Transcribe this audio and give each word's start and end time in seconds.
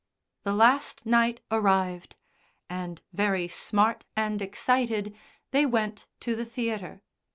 The 0.41 0.55
last 0.55 1.05
night 1.05 1.41
arrived, 1.51 2.15
and, 2.67 3.03
very 3.13 3.47
smart 3.47 4.03
and 4.15 4.41
excited, 4.41 5.15
they 5.51 5.67
went 5.67 6.07
to 6.21 6.35
the 6.35 6.41
theatre. 6.43 7.03